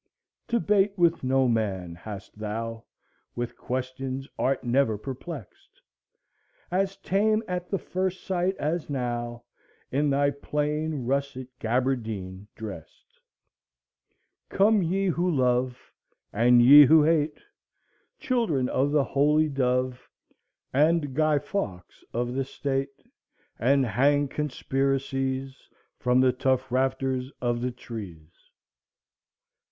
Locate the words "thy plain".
10.09-11.05